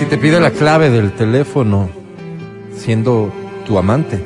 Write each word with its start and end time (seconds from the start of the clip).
Si 0.00 0.06
te 0.06 0.16
pide 0.16 0.40
la 0.40 0.50
clave 0.50 0.88
del 0.88 1.12
teléfono 1.12 1.90
siendo 2.74 3.30
tu 3.66 3.76
amante, 3.76 4.18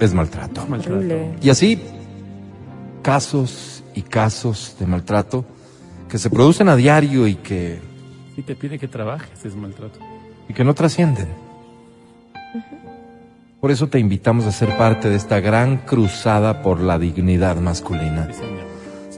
es 0.00 0.12
maltrato. 0.12 0.66
Y 1.40 1.50
así, 1.50 1.80
casos 3.00 3.84
y 3.94 4.02
casos 4.02 4.74
de 4.80 4.88
maltrato 4.88 5.44
que 6.08 6.18
se 6.18 6.30
producen 6.30 6.68
a 6.68 6.74
diario 6.74 7.28
y 7.28 7.36
que, 7.36 7.78
Si 8.34 8.42
te 8.42 8.56
pide 8.56 8.76
que 8.76 8.88
trabajes, 8.88 9.44
es 9.44 9.54
maltrato. 9.54 10.00
y 10.48 10.52
que 10.52 10.64
no 10.64 10.74
trascienden. 10.74 11.28
Por 13.60 13.70
eso 13.70 13.86
te 13.86 14.00
invitamos 14.00 14.46
a 14.46 14.50
ser 14.50 14.76
parte 14.76 15.10
de 15.10 15.14
esta 15.14 15.38
gran 15.38 15.76
cruzada 15.76 16.60
por 16.60 16.80
la 16.80 16.98
dignidad 16.98 17.58
masculina, 17.58 18.26
Sí, 18.32 18.40
señor. 18.40 18.73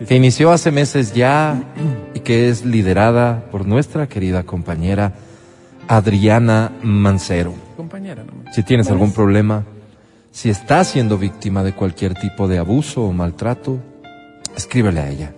Que 0.06 0.14
inició 0.14 0.52
hace 0.52 0.70
meses 0.70 1.14
ya 1.14 1.62
y 2.14 2.20
que 2.20 2.48
es 2.48 2.64
liderada 2.64 3.45
por 3.50 3.66
nuestra 3.66 4.09
querida 4.09 4.42
compañera 4.42 5.14
Adriana 5.88 6.73
Mancero. 6.82 7.54
Compañera, 7.77 8.24
no 8.24 8.52
Si 8.52 8.62
tienes 8.62 8.90
algún 8.90 9.12
problema, 9.12 9.65
si 10.30 10.51
estás 10.51 10.88
siendo 10.88 11.16
víctima 11.16 11.62
de 11.62 11.73
cualquier 11.73 12.15
tipo 12.15 12.48
de 12.48 12.59
abuso 12.59 13.04
o 13.04 13.12
maltrato, 13.12 13.79
escríbele 14.56 15.01
a 15.01 15.09
ella. 15.09 15.32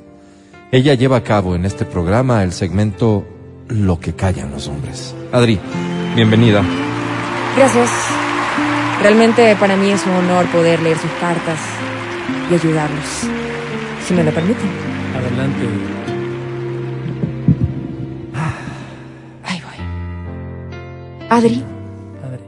Ella 0.72 0.94
lleva 0.94 1.18
a 1.18 1.22
cabo 1.22 1.54
en 1.54 1.64
este 1.64 1.84
programa 1.84 2.42
el 2.42 2.52
segmento 2.52 3.26
Lo 3.68 4.00
que 4.00 4.14
callan 4.14 4.50
los 4.50 4.66
hombres. 4.68 5.14
Adri, 5.32 5.58
bienvenida. 6.14 6.62
Gracias. 7.56 7.90
Realmente 9.00 9.54
para 9.56 9.76
mí 9.76 9.90
es 9.90 10.04
un 10.04 10.12
honor 10.12 10.46
poder 10.46 10.82
leer 10.82 10.98
sus 10.98 11.10
cartas 11.20 11.58
y 12.50 12.54
ayudarlos, 12.54 13.28
si 14.08 14.14
me 14.14 14.24
lo 14.24 14.32
permiten. 14.32 14.70
Adelante. 15.14 15.68
Ahí 19.44 19.60
voy. 19.60 21.28
Adri, 21.28 21.62
Padre. 22.22 22.40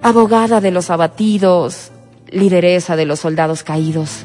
abogada 0.00 0.62
de 0.62 0.70
los 0.70 0.88
abatidos, 0.88 1.92
lideresa 2.30 2.96
de 2.96 3.04
los 3.04 3.20
soldados 3.20 3.62
caídos, 3.64 4.24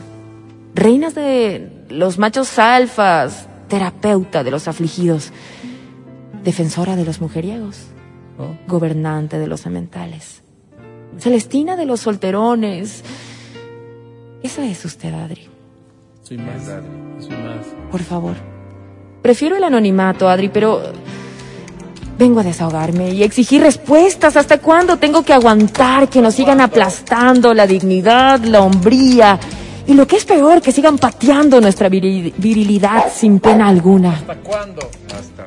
reinas 0.73 1.15
de 1.15 1.85
los 1.89 2.17
machos 2.17 2.57
alfas, 2.59 3.47
terapeuta 3.67 4.45
de 4.45 4.51
los 4.51 4.69
afligidos, 4.69 5.33
defensora 6.45 6.95
de 6.95 7.03
los 7.05 7.19
mujeriegos, 7.19 7.87
Oh. 8.37 8.55
gobernante 8.65 9.37
de 9.37 9.45
los 9.47 9.59
sementales, 9.59 10.41
celestina 11.19 11.75
de 11.75 11.85
los 11.85 11.99
solterones. 11.99 13.03
Esa 14.41 14.65
es 14.65 14.85
usted, 14.85 15.13
Adri. 15.13 15.49
Soy 16.31 16.37
más. 16.37 16.63
Más. 17.29 17.65
Por 17.91 18.01
favor. 18.01 18.35
Prefiero 19.21 19.57
el 19.57 19.65
anonimato, 19.65 20.29
Adri, 20.29 20.47
pero 20.47 20.81
vengo 22.17 22.39
a 22.39 22.43
desahogarme 22.43 23.09
y 23.11 23.21
exigir 23.23 23.61
respuestas. 23.61 24.37
¿Hasta 24.37 24.59
cuándo 24.59 24.95
tengo 24.95 25.23
que 25.23 25.33
aguantar 25.33 26.07
que 26.07 26.21
nos 26.21 26.35
sigan 26.35 26.61
aplastando 26.61 27.53
la 27.53 27.67
dignidad, 27.67 28.39
la 28.45 28.61
hombría 28.61 29.37
y 29.85 29.93
lo 29.93 30.07
que 30.07 30.15
es 30.15 30.23
peor, 30.23 30.61
que 30.61 30.71
sigan 30.71 30.97
pateando 30.97 31.59
nuestra 31.59 31.89
viril- 31.89 32.33
virilidad 32.37 33.11
sin 33.13 33.41
pena 33.41 33.67
alguna? 33.67 34.13
¿Hasta 34.13 34.35
cuándo? 34.37 34.89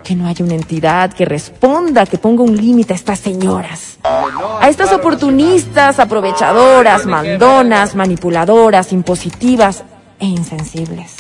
Que 0.03 0.15
no 0.15 0.27
haya 0.27 0.44
una 0.44 0.55
entidad 0.55 1.15
que 1.15 1.25
responda, 1.25 2.05
que 2.05 2.19
ponga 2.19 2.43
un 2.43 2.55
límite 2.55 2.93
a 2.93 2.97
estas 2.97 3.21
señoras. 3.21 3.97
A 4.03 4.69
estas 4.69 4.93
oportunistas, 4.93 5.99
aprovechadoras, 5.99 7.06
mandonas, 7.06 7.94
manipuladoras, 7.94 8.93
impositivas 8.93 9.83
e 10.19 10.26
insensibles. 10.26 11.16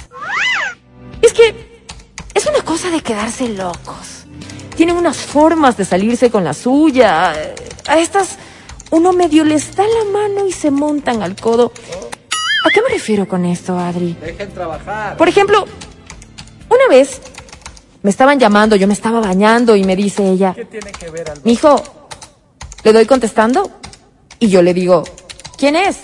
Es 1.22 1.32
que 1.32 1.54
es 2.34 2.46
una 2.46 2.62
cosa 2.62 2.90
de 2.90 3.00
quedarse 3.00 3.48
locos. 3.48 4.26
Tienen 4.76 4.96
unas 4.96 5.16
formas 5.16 5.76
de 5.76 5.84
salirse 5.84 6.30
con 6.30 6.44
la 6.44 6.52
suya. 6.52 7.32
A 7.86 7.98
estas 7.98 8.38
uno 8.90 9.12
medio 9.12 9.44
les 9.44 9.74
da 9.74 9.84
la 9.84 10.04
mano 10.10 10.46
y 10.46 10.52
se 10.52 10.70
montan 10.70 11.22
al 11.22 11.36
codo. 11.36 11.72
¿A 12.64 12.70
qué 12.70 12.82
me 12.82 12.88
refiero 12.88 13.28
con 13.28 13.44
esto, 13.44 13.78
Adri? 13.78 14.16
Dejen 14.20 14.52
trabajar. 14.52 15.16
Por 15.16 15.28
ejemplo, 15.28 15.66
una 16.68 16.88
vez 16.88 17.20
me 18.02 18.10
estaban 18.10 18.38
llamando, 18.38 18.76
yo 18.76 18.86
me 18.86 18.92
estaba 18.92 19.20
bañando 19.20 19.76
y 19.76 19.84
me 19.84 19.96
dice 19.96 20.28
ella, 20.28 20.52
¿Qué 20.54 20.64
tiene 20.64 20.92
que 20.92 21.10
ver 21.10 21.30
al 21.30 21.40
Mijo, 21.44 21.82
¿le 22.82 22.92
doy 22.92 23.06
contestando? 23.06 23.70
Y 24.38 24.48
yo 24.48 24.60
le 24.62 24.74
digo, 24.74 25.04
¿quién 25.56 25.76
es? 25.76 26.00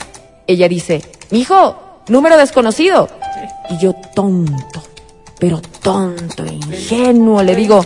Ella 0.46 0.68
dice, 0.68 1.02
Mijo, 1.30 1.89
número 2.10 2.36
desconocido. 2.36 3.08
Y 3.70 3.78
yo 3.78 3.94
tonto, 4.14 4.82
pero 5.38 5.60
tonto, 5.82 6.44
ingenuo, 6.44 7.42
le 7.42 7.54
digo, 7.54 7.84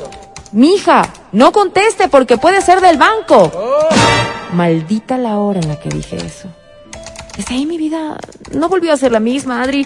Mija, 0.55 1.03
no 1.33 1.51
conteste 1.51 2.09
porque 2.09 2.39
puede 2.39 2.63
ser 2.63 2.81
del 2.81 2.97
banco. 2.97 3.51
Maldita 4.53 5.19
la 5.19 5.39
hora 5.39 5.59
en 5.59 5.67
la 5.67 5.81
que 5.81 5.89
dije 5.89 6.17
eso. 6.17 6.49
Desde 7.37 7.57
ahí 7.57 7.67
mi 7.67 7.77
vida 7.77 8.17
no 8.53 8.69
volvió 8.69 8.93
a 8.93 8.97
ser 8.97 9.11
la 9.11 9.19
misma, 9.19 9.63
Adri. 9.63 9.85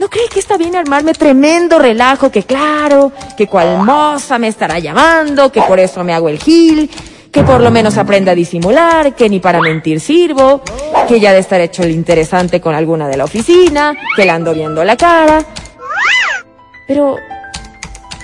¿No 0.00 0.08
cree 0.08 0.28
que 0.28 0.40
está 0.40 0.56
bien 0.56 0.74
armarme 0.74 1.12
tremendo 1.12 1.78
relajo? 1.78 2.28
Que 2.28 2.42
claro, 2.42 3.12
que 3.36 3.46
cual 3.46 3.84
moza 3.84 4.36
me 4.40 4.48
estará 4.48 4.80
llamando, 4.80 5.52
que 5.52 5.62
por 5.62 5.78
eso 5.78 6.02
me 6.02 6.12
hago 6.12 6.28
el 6.28 6.40
gil, 6.40 6.90
que 7.30 7.42
por 7.44 7.60
lo 7.60 7.70
menos 7.70 7.96
aprenda 7.96 8.32
a 8.32 8.34
disimular, 8.34 9.14
que 9.14 9.28
ni 9.28 9.40
para 9.40 9.60
mentir 9.60 10.00
sirvo, 10.00 10.62
que 11.06 11.20
ya 11.20 11.32
de 11.32 11.38
estar 11.38 11.60
hecho 11.60 11.82
el 11.82 11.90
interesante 11.92 12.60
con 12.60 12.74
alguna 12.74 13.08
de 13.08 13.16
la 13.16 13.24
oficina, 13.24 13.96
que 14.16 14.24
la 14.24 14.34
ando 14.34 14.52
viendo 14.52 14.82
la 14.84 14.96
cara. 14.96 15.44
Pero 16.88 17.16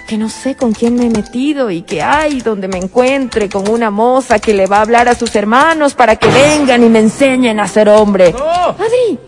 que 0.08 0.16
no 0.16 0.28
sé 0.28 0.54
con 0.54 0.72
quién 0.72 0.94
me 0.94 1.06
he 1.06 1.10
metido 1.10 1.70
y 1.70 1.82
que 1.82 2.00
hay 2.02 2.40
donde 2.40 2.68
me 2.68 2.78
encuentre 2.78 3.48
con 3.48 3.68
una 3.68 3.90
moza 3.90 4.38
que 4.38 4.54
le 4.54 4.66
va 4.66 4.78
a 4.78 4.82
hablar 4.82 5.08
a 5.08 5.14
sus 5.14 5.34
hermanos 5.34 5.94
para 5.94 6.16
que 6.16 6.28
vengan 6.28 6.84
y 6.84 6.88
me 6.88 7.00
enseñen 7.00 7.58
a 7.58 7.66
ser 7.66 7.88
hombre. 7.88 8.28
Adri, 8.28 9.18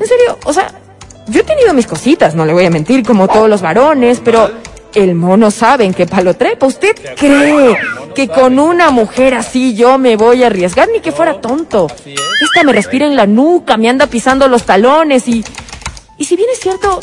en 0.00 0.06
serio, 0.06 0.38
o 0.44 0.52
sea, 0.52 0.72
yo 1.26 1.40
he 1.40 1.44
tenido 1.44 1.74
mis 1.74 1.86
cositas, 1.86 2.34
no 2.34 2.46
le 2.46 2.54
voy 2.54 2.64
a 2.64 2.70
mentir, 2.70 3.04
como 3.04 3.28
todos 3.28 3.48
los 3.48 3.60
varones, 3.60 4.20
pero 4.24 4.50
el 4.94 5.14
mono 5.14 5.50
sabe 5.50 5.84
en 5.84 5.92
qué 5.92 6.06
palo 6.06 6.34
trepa. 6.34 6.66
¿Usted 6.66 6.96
cree 7.16 7.76
que 8.14 8.28
con 8.28 8.58
una 8.58 8.90
mujer 8.90 9.34
así 9.34 9.74
yo 9.74 9.98
me 9.98 10.16
voy 10.16 10.42
a 10.42 10.46
arriesgar? 10.46 10.88
Ni 10.92 11.00
que 11.00 11.12
fuera 11.12 11.40
tonto. 11.40 11.86
Esta 12.04 12.64
me 12.64 12.72
respira 12.72 13.06
en 13.06 13.16
la 13.16 13.26
nuca, 13.26 13.76
me 13.76 13.88
anda 13.88 14.06
pisando 14.06 14.48
los 14.48 14.64
talones 14.64 15.28
y... 15.28 15.44
Y 16.16 16.24
si 16.24 16.34
bien 16.34 16.48
es 16.52 16.58
cierto, 16.58 16.98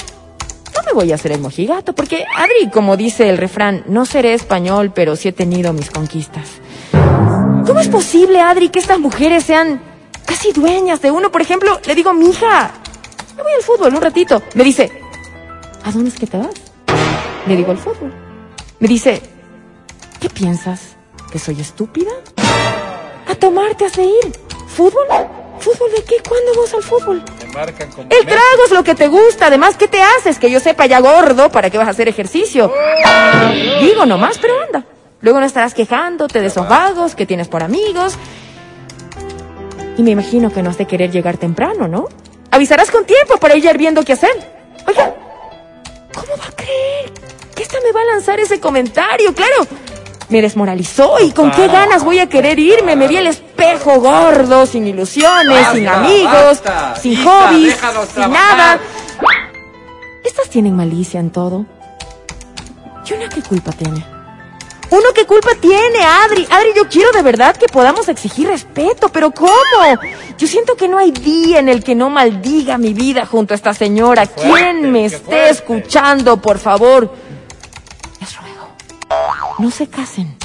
no 0.75 0.83
me 0.85 0.91
voy 0.91 1.11
a 1.11 1.15
hacer 1.15 1.31
el 1.31 1.39
mojigato, 1.39 1.93
porque, 1.93 2.25
Adri, 2.35 2.69
como 2.69 2.97
dice 2.97 3.29
el 3.29 3.37
refrán, 3.37 3.83
no 3.87 4.05
seré 4.05 4.33
español, 4.33 4.91
pero 4.93 5.15
sí 5.15 5.29
he 5.29 5.31
tenido 5.31 5.71
mis 5.71 5.89
conquistas. 5.89 6.49
¿Cómo 7.65 7.79
es 7.79 7.87
posible, 7.87 8.41
Adri, 8.41 8.69
que 8.69 8.79
estas 8.79 8.99
mujeres 8.99 9.45
sean 9.45 9.81
casi 10.25 10.51
dueñas 10.51 11.01
de 11.01 11.11
uno? 11.11 11.31
Por 11.31 11.41
ejemplo, 11.41 11.79
le 11.85 11.95
digo, 11.95 12.13
mija, 12.13 12.71
me 13.37 13.43
voy 13.43 13.53
al 13.53 13.63
fútbol 13.63 13.95
un 13.95 14.01
ratito. 14.01 14.41
Me 14.53 14.63
dice, 14.63 14.91
¿a 15.83 15.91
dónde 15.91 16.09
es 16.09 16.15
que 16.15 16.27
te 16.27 16.37
vas? 16.37 16.55
Le 17.47 17.55
digo, 17.55 17.71
al 17.71 17.77
fútbol. 17.77 18.13
Me 18.79 18.87
dice, 18.87 19.21
¿qué 20.19 20.29
piensas? 20.29 20.94
¿Que 21.35 21.39
soy 21.39 21.59
estúpida? 21.59 22.11
A 23.27 23.35
tomarte 23.35 23.83
has 23.83 23.91
de 23.97 24.05
ir. 24.05 24.31
¿Fútbol? 24.69 25.05
¿Fútbol 25.59 25.91
de 25.91 26.01
qué? 26.05 26.15
¿Cuándo 26.25 26.61
vas 26.61 26.73
al 26.73 26.81
fútbol? 26.81 27.21
Marcan 27.53 27.91
como 27.91 28.03
El 28.09 28.25
trago 28.25 28.63
es 28.65 28.71
lo 28.71 28.85
que 28.85 28.95
te 28.95 29.09
gusta. 29.09 29.47
Además, 29.47 29.75
¿qué 29.75 29.89
te 29.89 30.01
haces? 30.01 30.39
Que 30.39 30.49
yo 30.49 30.61
sepa 30.61 30.85
ya 30.85 31.01
gordo, 31.01 31.51
¿para 31.51 31.69
qué 31.69 31.77
vas 31.77 31.89
a 31.89 31.91
hacer 31.91 32.07
ejercicio? 32.07 32.71
Digo 33.81 34.05
nomás, 34.05 34.37
pero 34.37 34.53
anda. 34.61 34.85
Luego 35.19 35.41
no 35.41 35.45
estarás 35.45 35.73
quejándote 35.73 36.39
de 36.39 36.47
esos 36.47 36.69
vagos 36.69 37.15
que 37.15 37.25
tienes 37.25 37.49
por 37.49 37.63
amigos. 37.63 38.13
Y 39.97 40.03
me 40.03 40.11
imagino 40.11 40.53
que 40.53 40.63
no 40.63 40.69
has 40.69 40.77
de 40.77 40.87
querer 40.87 41.11
llegar 41.11 41.35
temprano, 41.35 41.89
¿no? 41.89 42.07
Avisarás 42.49 42.91
con 42.91 43.03
tiempo 43.03 43.35
para 43.41 43.57
ir 43.57 43.77
viendo 43.77 44.05
qué 44.05 44.13
hacer. 44.13 44.31
Oiga, 44.87 45.13
¿cómo 46.13 46.37
va 46.37 46.45
a 46.45 46.55
creer 46.55 47.11
que 47.53 47.61
esta 47.61 47.81
me 47.81 47.91
va 47.91 48.03
a 48.03 48.05
lanzar 48.05 48.39
ese 48.39 48.61
comentario? 48.61 49.35
Claro, 49.35 49.67
me 50.35 50.41
desmoralizó 50.41 51.17
y 51.21 51.31
con 51.31 51.49
qué 51.51 51.69
ganas 51.69 52.03
voy 52.03 52.19
a 52.19 52.27
querer 52.27 52.59
irme. 52.59 52.97
Me 52.97 53.07
vi 53.07 53.15
el 53.15 53.27
espejo 53.27 54.01
gordo, 54.01 54.65
sin 54.65 54.85
ilusiones, 54.85 55.65
sin 55.71 55.87
amigos, 55.87 56.61
basta. 56.61 56.93
sin 56.97 57.13
Hija, 57.13 57.47
hobbies, 57.47 57.77
sin 58.13 58.29
nada. 58.31 58.77
Estas 60.25 60.49
tienen 60.49 60.75
malicia 60.75 61.21
en 61.21 61.29
todo. 61.29 61.65
¿Y 63.09 63.13
una 63.13 63.29
qué 63.29 63.41
culpa 63.43 63.71
tiene? 63.71 64.05
¿Uno 64.89 65.05
qué 65.15 65.25
culpa 65.25 65.51
tiene, 65.61 65.99
Adri? 65.99 66.45
Adri, 66.51 66.73
yo 66.75 66.89
quiero 66.89 67.13
de 67.13 67.21
verdad 67.21 67.55
que 67.55 67.67
podamos 67.67 68.09
exigir 68.09 68.49
respeto, 68.49 69.07
pero 69.07 69.31
¿cómo? 69.31 69.55
Yo 70.37 70.47
siento 70.47 70.75
que 70.75 70.89
no 70.89 70.97
hay 70.97 71.11
día 71.11 71.59
en 71.59 71.69
el 71.69 71.81
que 71.81 71.95
no 71.95 72.09
maldiga 72.09 72.77
mi 72.77 72.93
vida 72.93 73.25
junto 73.25 73.53
a 73.53 73.55
esta 73.55 73.73
señora. 73.73 74.25
¿Quién 74.25 74.91
me 74.91 75.05
esté 75.05 75.49
escuchando, 75.49 76.41
por 76.41 76.59
favor? 76.59 77.09
No 79.59 79.71
se 79.71 79.87
casen. 79.87 80.37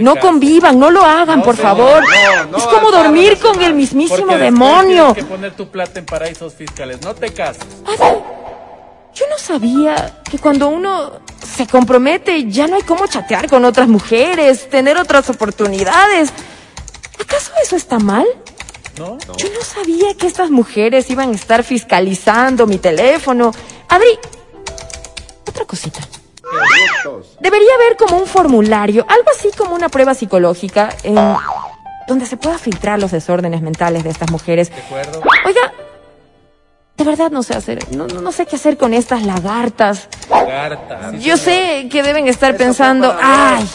No 0.00 0.16
convivan, 0.16 0.78
no 0.78 0.90
lo 0.90 1.04
hagan, 1.04 1.42
por 1.42 1.56
favor. 1.56 2.02
es 2.56 2.64
como 2.64 2.90
dormir 2.90 3.38
con 3.38 3.60
el 3.62 3.74
mismísimo 3.74 4.36
demonio. 4.36 5.12
Tienes 5.12 5.24
que 5.24 5.30
poner 5.30 5.52
tu 5.52 5.68
plata 5.70 5.98
en 5.98 6.06
paraísos 6.06 6.54
fiscales. 6.54 7.02
No 7.02 7.14
te 7.14 7.32
cases. 7.32 7.62
Adri, 7.86 8.18
yo 9.14 9.26
no 9.28 9.38
sabía 9.38 10.22
que 10.30 10.38
cuando 10.38 10.68
uno 10.68 11.20
se 11.44 11.66
compromete 11.66 12.50
ya 12.50 12.66
no 12.66 12.76
hay 12.76 12.82
cómo 12.82 13.06
chatear 13.06 13.48
con 13.48 13.64
otras 13.64 13.88
mujeres, 13.88 14.70
tener 14.70 14.96
otras 14.96 15.28
oportunidades. 15.28 16.32
¿Acaso 17.20 17.52
eso 17.62 17.76
está 17.76 17.98
mal? 17.98 18.26
¿No? 18.98 19.18
Yo 19.36 19.48
no 19.52 19.62
sabía 19.62 20.14
que 20.14 20.26
estas 20.26 20.50
mujeres 20.50 21.10
iban 21.10 21.30
a 21.30 21.34
estar 21.34 21.62
fiscalizando 21.62 22.66
mi 22.66 22.78
teléfono. 22.78 23.52
Adri, 23.88 24.18
otra 25.46 25.64
cosita. 25.64 26.00
Debería 27.40 27.74
haber 27.74 27.96
como 27.96 28.18
un 28.18 28.26
formulario, 28.26 29.04
algo 29.08 29.30
así 29.36 29.50
como 29.56 29.74
una 29.74 29.88
prueba 29.88 30.14
psicológica, 30.14 30.94
donde 32.06 32.26
se 32.26 32.36
pueda 32.36 32.58
filtrar 32.58 32.98
los 32.98 33.10
desórdenes 33.10 33.62
mentales 33.62 34.04
de 34.04 34.10
estas 34.10 34.30
mujeres. 34.30 34.70
¿De 34.70 34.82
acuerdo? 34.82 35.22
Oiga, 35.46 35.72
de 36.96 37.04
verdad 37.04 37.30
no 37.30 37.42
sé 37.42 37.54
hacer, 37.54 37.78
no, 37.92 38.32
sé 38.32 38.46
qué 38.46 38.56
hacer 38.56 38.76
con 38.76 38.92
estas 38.92 39.22
lagartas. 39.22 40.08
Garta. 40.28 41.12
Yo 41.12 41.36
sé 41.36 41.88
que 41.90 42.02
deben 42.02 42.28
estar 42.28 42.56
pensando, 42.56 43.16
ay, 43.20 43.66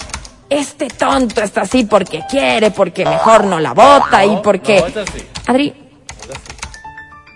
este 0.50 0.88
tonto 0.88 1.42
está 1.42 1.62
así 1.62 1.86
porque 1.86 2.24
quiere, 2.30 2.72
porque 2.72 3.04
mejor 3.04 3.45
no 3.45 3.60
la 3.60 3.74
bota 3.74 4.24
y 4.25 4.38
porque... 4.44 4.81
no, 4.81 4.88
es 4.88 4.98
así. 4.98 5.27
Adri, 5.48 5.74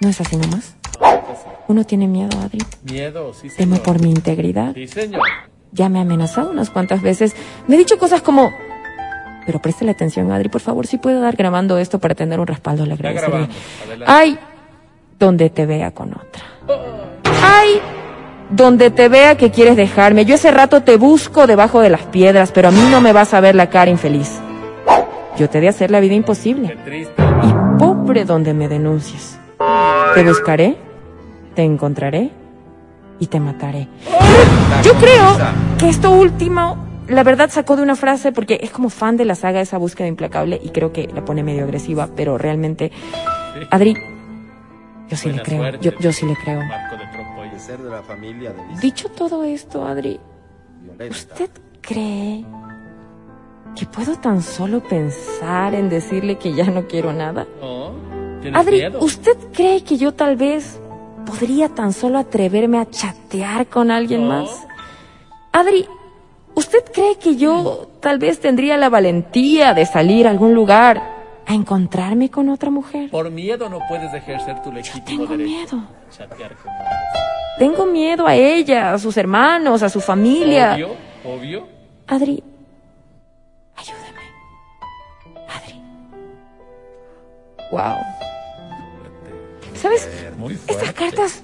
¿no 0.01 0.09
es 0.09 0.21
así 0.21 0.35
nomás? 0.35 0.78
Uno 1.67 1.83
tiene 1.83 2.07
miedo, 2.07 2.29
Adri. 2.43 2.59
Miedo, 2.83 3.33
sí, 3.33 3.49
Temo 3.55 3.75
señor. 3.75 3.83
por 3.85 4.01
mi 4.01 4.09
integridad. 4.09 4.73
Sí, 4.73 4.87
señor. 4.87 5.21
Ya 5.71 5.87
me 5.89 5.99
ha 5.99 6.01
amenazado 6.01 6.49
unas 6.51 6.69
cuantas 6.69 7.01
veces. 7.01 7.35
Me 7.67 7.75
ha 7.75 7.77
dicho 7.77 7.97
cosas 7.97 8.21
como... 8.21 8.51
Pero 9.45 9.59
préstale 9.59 9.91
atención, 9.91 10.31
Adri, 10.31 10.49
por 10.49 10.61
favor, 10.61 10.85
si 10.87 10.97
puedo 10.97 11.21
dar 11.21 11.35
grabando 11.35 11.77
esto 11.77 11.99
para 11.99 12.13
tener 12.15 12.39
un 12.39 12.47
respaldo, 12.47 12.85
le 12.85 12.93
agradecería. 12.93 13.47
Ay, 14.05 14.37
donde 15.17 15.49
te 15.49 15.65
vea 15.65 15.91
con 15.91 16.11
otra. 16.11 16.43
Ay, 17.43 17.79
donde 18.51 18.89
te 18.91 19.09
vea 19.09 19.37
que 19.37 19.49
quieres 19.51 19.75
dejarme. 19.75 20.25
Yo 20.25 20.35
ese 20.35 20.51
rato 20.51 20.81
te 20.83 20.97
busco 20.97 21.47
debajo 21.47 21.81
de 21.81 21.89
las 21.89 22.01
piedras, 22.03 22.51
pero 22.51 22.67
a 22.67 22.71
mí 22.71 22.81
no 22.91 23.01
me 23.01 23.11
vas 23.13 23.33
a 23.33 23.39
ver 23.41 23.55
la 23.55 23.69
cara 23.69 23.89
infeliz. 23.89 24.39
Yo 25.37 25.49
te 25.49 25.61
de 25.61 25.69
hacer 25.69 25.89
la 25.89 25.99
vida 25.99 26.11
Qué 26.11 26.15
imposible. 26.17 26.77
triste. 26.83 27.13
Y 27.43 27.79
pobre 27.79 28.25
donde 28.25 28.53
me 28.53 28.67
denuncies. 28.67 29.39
Te 30.13 30.23
buscaré, 30.23 30.77
te 31.55 31.63
encontraré 31.63 32.31
y 33.19 33.27
te 33.27 33.39
mataré. 33.39 33.87
Yo 34.83 34.93
creo 34.93 35.37
que 35.77 35.89
esto 35.89 36.11
último, 36.11 36.77
la 37.07 37.23
verdad 37.23 37.49
sacó 37.49 37.75
de 37.75 37.83
una 37.83 37.95
frase 37.95 38.31
porque 38.31 38.59
es 38.61 38.71
como 38.71 38.89
fan 38.89 39.17
de 39.17 39.25
la 39.25 39.35
saga 39.35 39.61
esa 39.61 39.77
búsqueda 39.77 40.07
implacable 40.07 40.59
y 40.63 40.69
creo 40.69 40.93
que 40.93 41.07
la 41.13 41.25
pone 41.25 41.43
medio 41.43 41.63
agresiva, 41.63 42.09
pero 42.15 42.37
realmente, 42.37 42.91
Adri, 43.71 43.95
yo 45.09 45.17
sí 45.17 45.31
le 45.31 45.41
creo, 45.41 45.59
suerte. 45.59 45.89
yo, 45.89 45.99
yo 45.99 46.11
sí 46.13 46.25
le 46.25 46.35
creo. 46.35 46.61
De 47.59 47.89
la 47.89 48.01
familia 48.01 48.53
de 48.53 48.79
Dicho 48.79 49.09
todo 49.09 49.43
esto, 49.43 49.85
Adri, 49.85 50.17
Violeta. 50.81 51.11
¿usted 51.11 51.49
cree 51.81 52.45
que 53.75 53.85
puedo 53.85 54.15
tan 54.15 54.41
solo 54.41 54.81
pensar 54.81 55.75
en 55.75 55.89
decirle 55.89 56.37
que 56.37 56.53
ya 56.53 56.71
no 56.71 56.87
quiero 56.87 57.11
nada? 57.11 57.45
No. 57.61 57.91
¿Tienes 58.41 58.59
Adri, 58.59 58.77
miedo? 58.77 58.99
¿usted 59.03 59.37
cree 59.51 59.83
que 59.83 59.97
yo 59.97 60.13
tal 60.13 60.37
vez 60.37 60.79
podría 61.25 61.69
tan 61.69 61.93
solo 61.93 62.17
atreverme 62.17 62.79
a 62.79 62.89
chatear 62.89 63.67
con 63.67 63.91
alguien 63.91 64.27
más? 64.27 64.49
Adri, 65.51 65.87
¿usted 66.55 66.83
cree 66.93 67.17
que 67.17 67.35
yo 67.35 67.87
tal 68.01 68.19
vez 68.19 68.39
tendría 68.39 68.77
la 68.77 68.89
valentía 68.89 69.73
de 69.73 69.85
salir 69.85 70.27
a 70.27 70.31
algún 70.31 70.53
lugar 70.53 71.01
a 71.45 71.53
encontrarme 71.53 72.29
con 72.29 72.49
otra 72.49 72.69
mujer? 72.69 73.09
Por 73.09 73.29
miedo 73.31 73.69
no 73.69 73.79
puedes 73.87 74.13
ejercer 74.13 74.61
tu 74.61 74.71
legítimo 74.71 75.05
Tengo 75.25 75.37
derecho. 75.37 75.75
miedo. 75.75 75.87
Chatear 76.11 76.55
con 76.55 76.71
Tengo 77.57 77.85
miedo 77.85 78.27
a 78.27 78.35
ella, 78.35 78.93
a 78.93 78.99
sus 78.99 79.17
hermanos, 79.17 79.81
a 79.83 79.89
su 79.89 79.99
familia. 80.01 80.73
Obvio, 80.73 80.89
obvio. 81.25 81.67
Adri, 82.07 82.43
ayúdame. 83.75 84.23
Adri. 85.47 85.81
Wow. 87.71 88.28
¿Sabes? 89.81 90.09
Muy 90.37 90.57
Estas 90.67 90.93
cartas 90.93 91.41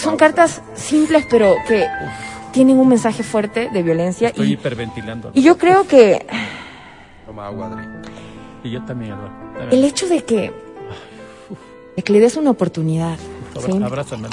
son, 0.00 0.16
cartas 0.16 0.60
simples, 0.74 1.26
pero 1.30 1.54
que 1.68 1.86
tienen 2.52 2.78
un 2.78 2.88
mensaje 2.88 3.22
fuerte 3.22 3.68
de 3.72 3.82
violencia. 3.82 4.28
Estoy 4.28 4.48
Y, 4.48 4.52
hiperventilando. 4.52 5.30
y 5.34 5.42
yo 5.42 5.58
creo 5.58 5.86
que 5.86 6.26
Toma 7.26 7.46
agua, 7.46 7.66
Adri. 7.68 7.84
Y 8.64 8.70
yo 8.70 8.84
también, 8.84 9.14
el 9.70 9.84
hecho 9.84 10.08
de 10.08 10.24
que, 10.24 10.52
de 11.96 12.02
que 12.02 12.12
le 12.12 12.20
des 12.20 12.36
una 12.36 12.50
oportunidad 12.50 13.18
¿sí? 13.64 13.82
Abrázame, 13.82 14.28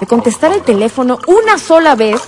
de 0.00 0.06
contestar 0.06 0.52
el 0.52 0.62
teléfono 0.62 1.18
una 1.26 1.58
sola 1.58 1.94
vez, 1.94 2.20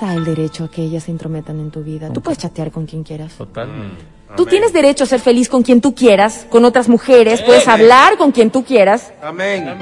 da 0.00 0.14
el 0.14 0.24
derecho 0.24 0.64
a 0.64 0.70
que 0.70 0.82
ellas 0.82 1.04
se 1.04 1.10
intrometan 1.10 1.58
en 1.60 1.70
tu 1.70 1.82
vida. 1.82 2.12
Tú 2.12 2.20
puedes 2.20 2.38
chatear 2.38 2.70
con 2.70 2.86
quien 2.86 3.02
quieras. 3.02 3.32
Totalmente. 3.34 4.02
Tú 4.36 4.46
tienes 4.46 4.72
derecho 4.72 5.04
a 5.04 5.06
ser 5.06 5.20
feliz 5.20 5.48
con 5.48 5.62
quien 5.62 5.80
tú 5.80 5.94
quieras, 5.94 6.46
con 6.50 6.64
otras 6.64 6.88
mujeres, 6.88 7.40
puedes 7.42 7.68
hablar 7.68 8.16
con 8.16 8.32
quien 8.32 8.50
tú 8.50 8.64
quieras. 8.64 9.12
Amén. 9.22 9.76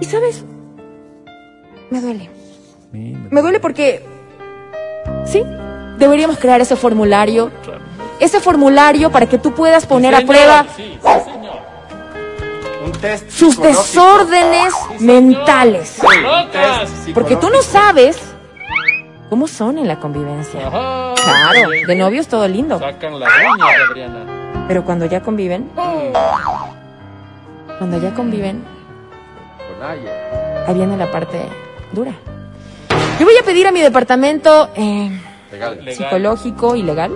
Y 0.00 0.04
sabes, 0.04 0.44
me 1.90 2.00
duele. 2.00 2.28
Me- 2.92 3.40
duele 3.40 3.58
porque, 3.60 4.04
sí, 5.24 5.42
deberíamos 5.98 6.38
crear 6.38 6.60
ese 6.60 6.76
formulario. 6.76 7.50
Ese 8.20 8.38
formulario 8.40 9.10
para 9.10 9.26
que 9.26 9.38
tú 9.38 9.52
puedas 9.54 9.86
poner 9.86 10.14
a 10.14 10.20
prueba 10.20 10.66
Sí, 10.76 10.98
sí, 11.02 11.08
señor. 11.24 11.52
Un 12.84 12.92
test 12.92 13.30
sus 13.30 13.58
desórdenes 13.60 14.74
mentales. 15.00 15.98
Porque 17.14 17.36
tú 17.36 17.50
no 17.50 17.62
sabes 17.62 18.18
cómo 19.30 19.46
son 19.46 19.78
en 19.78 19.88
la 19.88 19.98
convivencia. 19.98 20.66
Ajá. 20.66 21.14
Claro, 21.22 21.70
Bien. 21.70 21.86
de 21.86 21.94
novios 21.96 22.28
todo 22.28 22.46
lindo. 22.48 22.78
Sacan 22.78 23.18
las 23.18 23.30
uñas, 23.30 23.68
Adriana. 23.90 24.64
Pero 24.68 24.84
cuando 24.84 25.06
ya 25.06 25.20
conviven, 25.22 25.70
cuando 27.78 27.98
ya 27.98 28.14
conviven, 28.14 28.64
Con 29.78 29.88
ahí 29.88 30.74
viene 30.74 30.96
la 30.96 31.10
parte 31.10 31.46
dura. 31.92 32.12
Yo 33.18 33.26
voy 33.26 33.36
a 33.36 33.42
pedir 33.44 33.66
a 33.66 33.72
mi 33.72 33.80
departamento 33.80 34.70
eh. 34.74 35.20
Legal. 35.50 35.80
psicológico 35.94 36.76
y 36.76 36.82
legal 36.82 37.12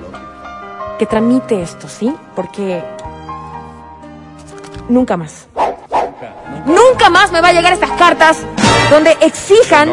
que 0.98 1.06
tramite 1.06 1.60
esto, 1.62 1.88
¿sí? 1.88 2.14
Porque 2.34 2.82
nunca 4.88 5.16
más. 5.16 5.48
Nunca 6.66 7.10
más 7.10 7.32
me 7.32 7.40
va 7.40 7.48
a 7.48 7.52
llegar 7.52 7.72
estas 7.72 7.92
cartas 7.92 8.44
donde 8.90 9.16
exijan... 9.20 9.88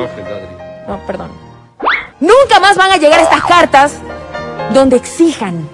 No, 0.87 0.97
perdón. 1.07 1.31
Nunca 2.19 2.59
más 2.59 2.75
van 2.77 2.91
a 2.91 2.97
llegar 2.97 3.19
estas 3.19 3.43
cartas 3.43 3.99
donde 4.73 4.95
exijan 4.97 5.67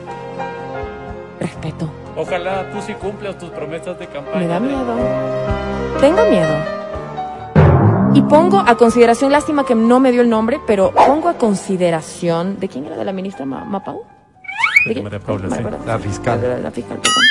respeto. 1.40 1.90
Ojalá 2.16 2.70
tú 2.72 2.82
sí 2.82 2.94
cumplas 2.96 3.38
tus 3.38 3.50
promesas 3.52 3.98
de 3.98 4.08
campaña. 4.08 4.40
Me 4.40 4.48
da 4.48 4.60
miedo. 4.60 4.96
Tengo 6.02 6.26
miedo. 6.26 6.56
Y 8.14 8.22
pongo 8.24 8.60
a 8.66 8.76
consideración, 8.76 9.32
lástima 9.32 9.66
que 9.66 9.76
no 9.76 10.00
me 10.00 10.12
dio 10.12 10.22
el 10.22 10.30
nombre, 10.30 10.60
pero 10.68 10.92
pongo 10.92 11.30
a 11.30 11.36
consideración. 11.36 12.60
¿De 12.60 12.68
quién 12.68 12.86
era? 12.86 12.98
¿De 12.98 13.06
la 13.06 13.14
ministra 13.14 13.46
Ma- 13.46 13.64
Mapau? 13.64 14.04
¿De 14.88 14.94
quién? 14.94 15.04
María 15.04 15.20
Paula, 15.20 15.44
No 15.44 15.50
me 15.52 15.56
sí. 15.56 15.62
acuerdo. 15.62 15.86
La 15.86 16.00
fiscal. 16.00 16.42
La, 16.42 16.58
la 16.58 16.72
fiscal, 16.72 16.98
perdón. 16.98 17.24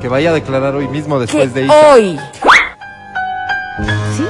Que 0.00 0.08
vaya 0.08 0.30
a 0.30 0.32
declarar 0.32 0.74
hoy 0.74 0.88
mismo 0.88 1.16
Que 1.16 1.20
después 1.26 1.54
de 1.54 1.64
Isa. 1.64 1.88
hoy. 1.92 2.18
¿Sí? 4.16 4.24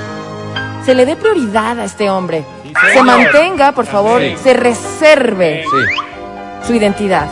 Se 0.85 0.95
le 0.95 1.07
dé 1.07 1.17
prioridad 1.17 1.79
a 1.79 1.85
este 1.85 2.11
hombre. 2.11 2.45
Se 2.93 3.03
mantenga, 3.03 3.73
por 3.73 3.87
favor, 3.87 4.21
Sí. 4.21 4.37
se 4.43 4.55
reserve 4.55 5.63
Sí. 5.65 6.67
su 6.67 6.75
identidad. 6.75 7.29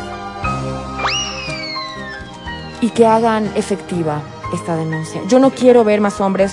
Y 2.80 2.90
que 2.90 3.06
hagan 3.06 3.50
efectiva 3.56 4.20
esta 4.54 4.76
denuncia. 4.76 5.20
Yo 5.28 5.38
no 5.40 5.50
quiero 5.50 5.82
ver 5.84 6.00
más 6.00 6.20
hombres 6.20 6.52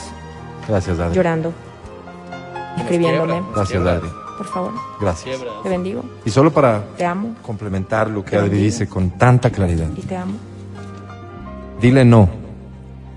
Gracias, 0.68 0.98
llorando, 1.14 1.54
escribiéndome. 2.78 3.44
Gracias, 3.54 3.86
Adri. 3.86 4.10
Por 4.38 4.48
favor, 4.48 4.72
Gracias. 5.00 5.40
Te 5.64 5.70
bendigo, 5.70 6.04
Y 6.26 6.32
solo 6.32 6.52
para 6.52 6.82
te 6.98 7.06
amo 7.06 7.36
complementar 7.44 8.10
lo 8.10 8.26
que 8.26 8.36
Adri 8.38 8.58
dice 8.58 8.88
con 8.90 9.12
tanta 9.12 9.50
claridad. 9.52 9.88
y 9.96 10.02
te 10.02 10.18
amo. 10.18 10.34
Dile 11.82 12.06
no 12.06 12.30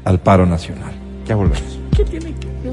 al 0.04 0.18
paro 0.20 0.46
nacional. 0.46 0.92
Ya 1.26 1.36
volvemos. 1.36 1.78
¿Qué 1.96 2.04
tiene 2.04 2.34
que 2.34 2.46
no. 2.64 2.72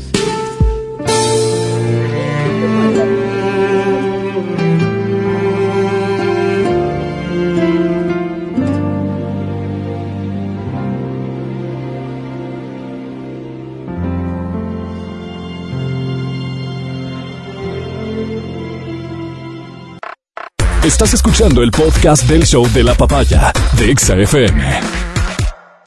Estás 20.85 21.15
escuchando 21.15 21.63
el 21.63 21.71
podcast 21.71 22.29
del 22.29 22.45
show 22.45 22.71
de 22.71 22.83
la 22.83 22.93
papaya 22.93 23.51
de 23.77 23.95
XFM. 23.97 25.04